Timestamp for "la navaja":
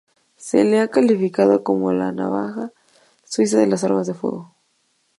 1.93-2.71